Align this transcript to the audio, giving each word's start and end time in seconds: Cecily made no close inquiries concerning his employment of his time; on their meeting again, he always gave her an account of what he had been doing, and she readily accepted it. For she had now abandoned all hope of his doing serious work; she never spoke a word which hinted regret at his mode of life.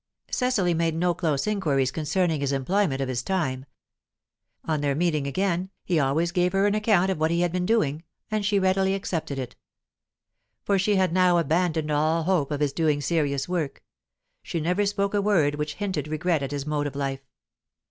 Cecily 0.31 0.73
made 0.73 0.95
no 0.95 1.13
close 1.13 1.45
inquiries 1.45 1.91
concerning 1.91 2.41
his 2.41 2.51
employment 2.51 3.01
of 3.01 3.07
his 3.07 3.21
time; 3.21 3.67
on 4.65 4.81
their 4.81 4.95
meeting 4.95 5.27
again, 5.27 5.69
he 5.85 5.99
always 5.99 6.31
gave 6.31 6.53
her 6.53 6.65
an 6.65 6.73
account 6.73 7.11
of 7.11 7.19
what 7.19 7.29
he 7.29 7.41
had 7.41 7.51
been 7.51 7.67
doing, 7.67 8.03
and 8.31 8.43
she 8.43 8.57
readily 8.57 8.95
accepted 8.95 9.37
it. 9.37 9.55
For 10.63 10.79
she 10.79 10.95
had 10.95 11.13
now 11.13 11.37
abandoned 11.37 11.91
all 11.91 12.23
hope 12.23 12.49
of 12.49 12.61
his 12.61 12.73
doing 12.73 12.99
serious 12.99 13.47
work; 13.47 13.83
she 14.41 14.59
never 14.59 14.87
spoke 14.87 15.13
a 15.13 15.21
word 15.21 15.53
which 15.53 15.75
hinted 15.75 16.07
regret 16.07 16.41
at 16.41 16.49
his 16.49 16.65
mode 16.65 16.87
of 16.87 16.95
life. 16.95 17.21